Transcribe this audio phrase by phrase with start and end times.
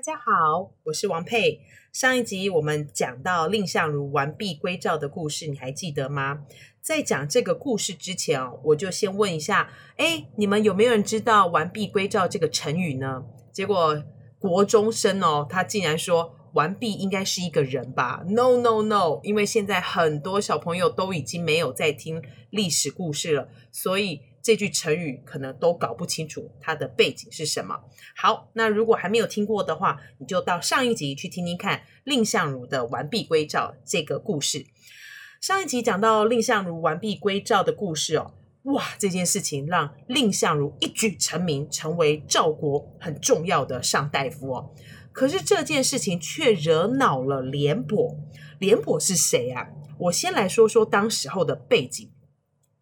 [0.00, 1.60] 大家好，我是王佩。
[1.92, 6.38] 上一集我们讲到蔺相如完璧归赵的故事，你还记得吗？
[6.80, 13.24] 在讲这个故事之前哦，我就先问一下，哎，你们有没有人知道“完璧归赵”这个成语呢？
[13.52, 14.02] 结果
[14.38, 27.80] 国中生哦，他竟然说“完璧”应该是一个人吧？No No No，因为现在很多小朋友都已经没有在听历史故事了，所以这句成语可能都搞不清楚它的背景是什么。
[28.16, 34.66] 好，那如果还没有听过的话，你就到上一集去听听看蔺相如的“完璧归赵”这个故事。
[35.40, 44.74] 上一集讲到蔺相如完璧归赵的故事哦，哇，这件事情让蔺相如一举成名，成为赵国很重要的上大夫哦。
[45.12, 48.16] 可是这件事情却惹恼了廉颇。
[48.58, 49.68] 廉颇是谁啊？
[49.98, 52.10] 我先来说说当时候的背景。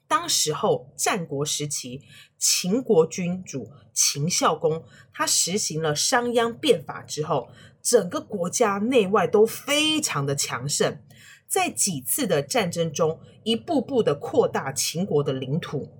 [0.08, 2.00] 当时候战国时期，
[2.38, 7.50] 秦国君主秦孝公他实行了商鞅变法之后，
[7.82, 10.98] 整个国家内外都非常的强盛。
[11.46, 15.92] 在几次的战争中，一步步的扩大秦国的领土。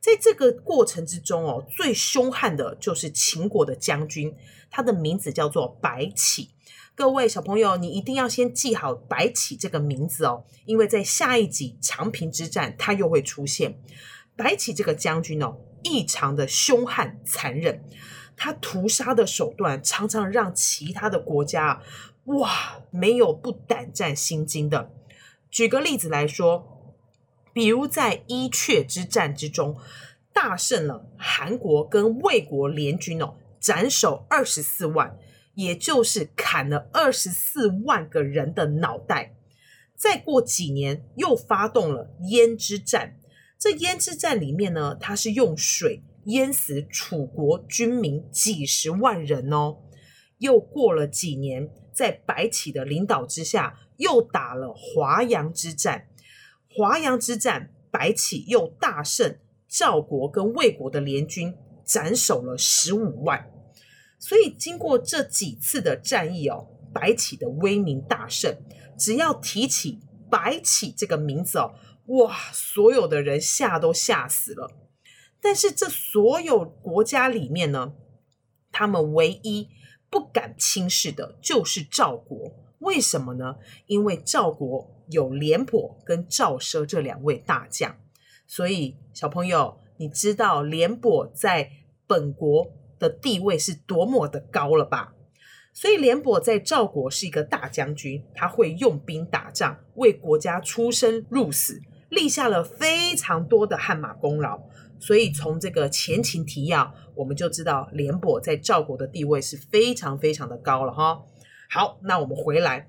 [0.00, 4.34] 在这个过程之中哦，最凶悍的就是秦国的将军，
[4.70, 6.50] 他的名字叫做白起。
[6.96, 13.78] 各位小朋友，你一定要先记好白起这个名字哦，因为在下一集长平之战，他又会出现。
[14.34, 17.84] 白起这个将军哦，异常的凶悍残忍，
[18.34, 21.82] 他屠杀的手段常常让其他的国家
[22.24, 24.90] 哇，没有不胆战心惊的。
[25.50, 26.94] 举个例子来说，
[27.52, 29.76] 比如在伊阙之战之中，
[30.32, 35.18] 大胜了韩国跟魏国联军哦，斩首二十四万，
[35.56, 39.34] 也就是砍了二十四万个人的脑袋。
[39.96, 43.18] 再过几年，又发动了鄢之战。
[43.58, 49.78] 这鄢之战里面呢，它是用水淹死楚国军民几十万人哦。
[50.38, 56.08] 又过了几年，在白起的领导之下，又打了华阳之战。
[56.68, 63.50] 华阳之战，白起又大胜赵国跟魏国的联军，斩首了十五万。
[64.18, 68.56] 所以经过这几次的战役哦，白起的威名大盛。
[68.98, 70.00] 只要提起
[70.30, 71.74] 白起这个名字哦，
[72.06, 74.70] 哇，所有的人吓都吓死了。
[75.40, 77.92] 但是这所有国家里面呢，
[78.72, 79.68] 他们唯一
[80.08, 83.56] 不敢轻视的就是赵国，为什么呢？
[83.86, 87.96] 因为赵国有廉颇跟赵奢这两位大将，
[88.46, 91.70] 所以小朋友，你知道廉颇在
[92.06, 95.12] 本国的地位是多么的高了吧？
[95.72, 104.58] 所以廉颇在赵国是一个大将军，他会用兵打仗，为国家出生入死，立下了非常多的汗马功劳。
[104.98, 111.20] 所以从这个前情提要，我们就知道廉颇在赵国的地位是非常非常的高了哈。
[111.68, 112.88] 好，那我们回来，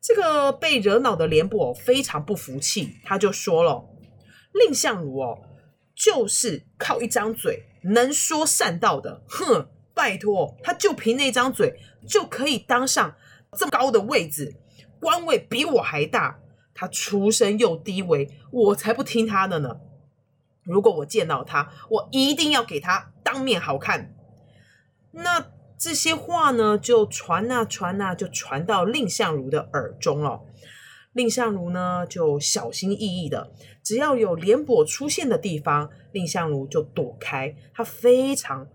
[0.00, 3.84] 这个被惹恼的廉颇非常不服气，他就说了
[4.52, 5.38] ：“蔺相如哦，
[5.96, 13.16] 就是靠一张嘴能说善道的，哼，拜托，他就凭那张嘴就可以当上
[13.52, 14.54] 这么高的位置，
[15.00, 16.38] 官位比我还大，
[16.74, 19.78] 他出身又低微，我才不听他的呢。”
[20.62, 24.12] 如果我见到他，我一定要给他当面好看。
[25.12, 25.46] 那
[25.78, 30.42] 这些话呢，就传啊传啊，就传到蔺相如的耳中了。
[31.16, 33.50] 蔺相如呢，就小心翼翼的，
[33.82, 37.56] 只要有廉颇出现的地方，蔺相如就躲开。
[37.74, 38.68] 他非常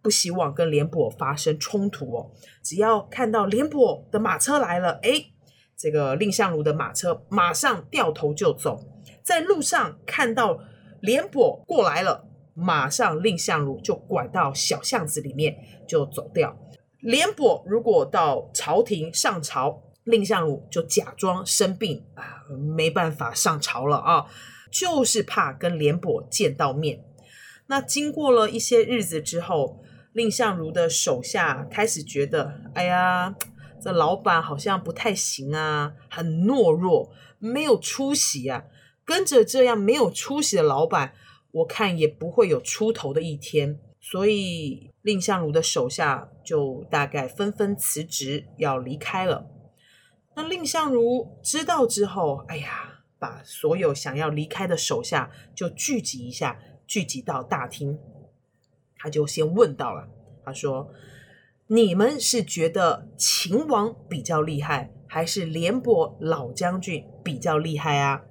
[0.00, 2.30] 不希望跟廉颇发生冲突哦。
[2.62, 5.32] 只要看到廉颇的马车来了，诶，
[5.76, 8.82] 这个蔺相如的马车马上掉头就走。
[9.22, 10.58] 在路上看到。
[11.02, 16.56] 廉颇过来了，马上蔺相如就拐到小巷子里面就走掉。
[17.00, 22.44] 廉颇如果到朝廷上朝，蔺相如就假装生病啊，
[22.76, 24.26] 没办法上朝了啊，
[24.70, 27.04] 就是怕跟廉颇见到面。
[27.66, 29.82] 那经过了一些日子之后，
[30.12, 33.34] 蔺相如的手下开始觉得，哎呀，
[33.80, 38.64] 这老板好像不太行啊，很懦弱，没有出息啊。
[39.04, 41.14] 跟着这样没有出息的老板，
[41.50, 43.78] 我看也不会有出头的一天。
[44.00, 49.46] 所以蔺相如的手下就大概纷纷辞职要离开了。
[50.34, 57.98] 那蔺相如知道之后，哎呀，把所有想要离开的手下就聚集一下，聚集到大厅。
[58.96, 60.08] 他就先问到了，
[60.44, 60.92] 他说
[61.66, 68.24] ：“你们是觉得秦王比较厉害，还是廉颇老将军比较厉害啊？”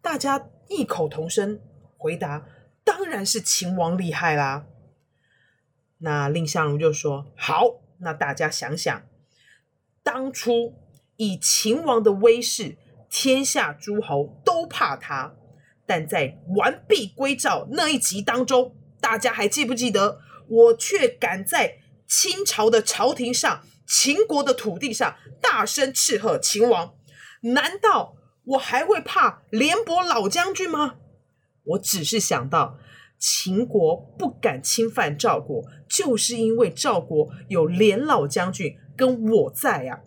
[0.00, 1.60] 大家异口同声
[1.96, 2.46] 回答
[2.84, 4.66] ：“当然是秦王厉害啦。”
[5.98, 9.02] 那蔺相如就说：“好，那大家想想，
[10.02, 10.74] 当初
[11.16, 12.76] 以秦王的威势，
[13.10, 15.34] 天下诸侯都怕他，
[15.86, 20.18] 但在完璧归赵那一集当中，大家还记不记得？
[20.48, 26.94] 我却敢在清朝的朝廷上、秦国的土地上大声斥喝秦王，
[27.40, 30.96] 难道我还会怕廉颇老将军吗？
[31.64, 32.78] 我只是想到。”
[33.16, 40.00] 秦国不敢侵犯赵国，就是因为赵国有廉老将军跟我在啊。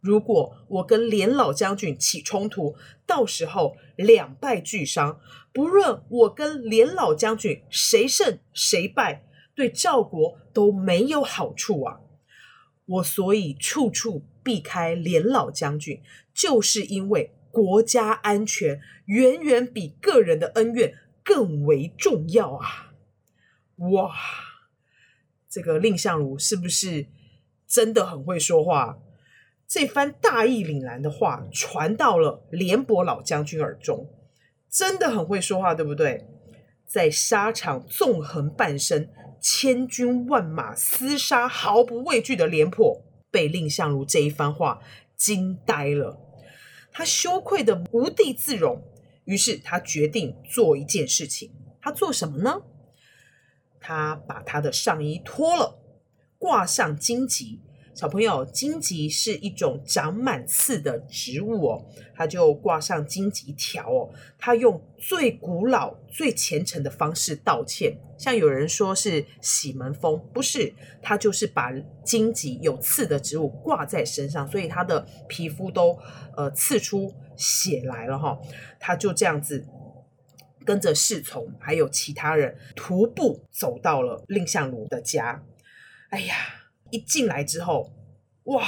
[0.00, 2.76] 如果我跟廉老将军起冲突，
[3.06, 5.20] 到时候两败俱伤，
[5.52, 9.24] 不论我跟廉老将军谁胜谁败，
[9.54, 12.00] 对赵国都没有好处啊。
[12.86, 16.02] 我所以处处避开廉老将军，
[16.34, 20.94] 就是因为国家安全远远比个人的恩怨。
[21.22, 22.92] 更为重要啊！
[23.92, 24.10] 哇，
[25.48, 27.06] 这个蔺相如是不是
[27.68, 28.98] 真的很会说话？
[29.70, 34.10] 这番大义凛然的话传到了廉颇老将军耳中，
[34.68, 36.26] 真的很会说话，对不对？
[36.84, 39.08] 在沙场纵横半生，
[39.40, 43.00] 千军万马厮杀，毫不畏惧的廉颇，
[43.30, 44.80] 被蔺相如这一番话
[45.16, 46.18] 惊呆了，
[46.90, 48.82] 他羞愧的无地自容。
[49.24, 52.60] 于是他决定做一件事情，他做什么呢？
[53.78, 55.78] 他把他的上衣脱了，
[56.40, 57.60] 挂上荆棘。
[58.00, 64.08] 小朋友，荆棘是一种长满刺的植物哦，他就挂上荆棘条哦。
[64.38, 67.94] 他用最古老、最虔诚的方式道歉。
[68.16, 71.70] 像有人说是洗门风，不是，他就是把
[72.02, 75.98] 荆棘有刺的植物挂在身上，所以他的皮肤都
[76.38, 77.14] 呃刺出。
[77.36, 78.38] 血来了哈，
[78.78, 79.66] 他就这样子
[80.62, 85.42] 跟着侍从还有其他人徒步走到了蔺相如的家。
[86.10, 86.34] 哎呀，
[86.90, 87.92] 一进来之后，
[88.44, 88.64] 哇，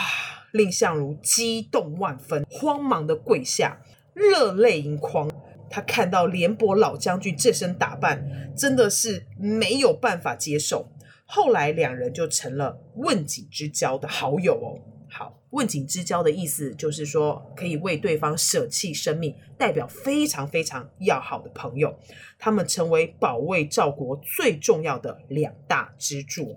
[0.52, 3.82] 蔺相如激动万分，慌忙的跪下，
[4.14, 5.30] 热泪盈眶。
[5.70, 10.86] 他看到廉颇老将军这身打扮，真的是没有办法接受。
[11.24, 14.76] 后来两人就成了问锦之交的好友哦。
[15.08, 21.98] 好，问锦之交的意思就是说，可以为对方舍弃生命，代表非常非常要好的朋友。
[22.38, 26.54] 他们成为保卫赵国最重要的两大支柱。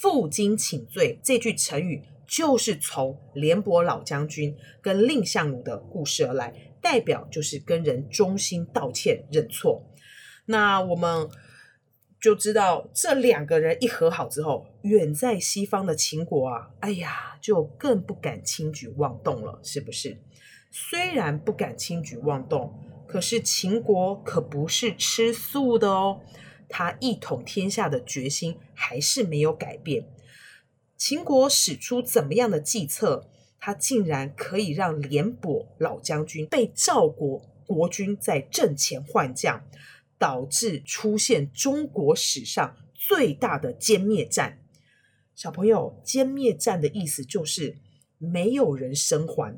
[0.00, 9.84] 负荆请罪这句成语，就是从廉颇老将军跟蔺相如的故事而来，代表就是跟人衷心道歉认错。
[10.46, 11.28] 那我们。
[12.20, 20.20] 就知道这两个人一和好之后，远在西方的秦国啊，哎呀，就更不敢轻举妄动了，是不是？
[20.72, 26.20] 虽然不敢轻举妄动，可是秦国可不是吃素的哦，
[26.68, 30.06] 他一统天下的决心还是没有改变。
[30.96, 33.28] 秦国使出怎么样的计策，
[33.58, 39.64] 他竟然可以让廉颇老将军被赵国国君在阵前换将。
[40.20, 44.58] 导致出现中国史上最大的歼灭战。
[45.36, 47.78] 小朋友，歼灭战的意思就是
[48.18, 49.56] 没有人生还。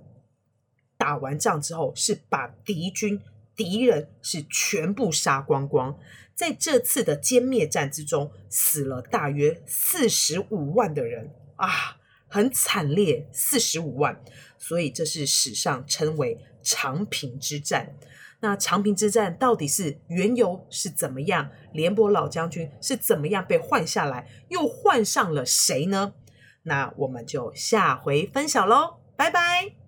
[0.99, 3.23] 打完仗之后，是把敌军、
[3.57, 5.99] 敌人是全部杀光光。
[6.35, 14.23] 在这次的歼灭战之中，死了大约四十五万的人啊，很惨烈，四十五万。
[14.57, 17.95] 所以这是史上称为长平之战。
[18.43, 21.51] 那长平之战到底是缘由是怎么样？
[21.73, 26.15] 廉颇老将军是怎么样被换下来，又换上了谁呢？
[26.63, 29.80] 那我们就下回分晓喽，拜拜。